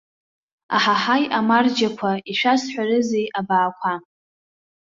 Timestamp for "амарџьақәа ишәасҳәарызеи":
1.37-3.25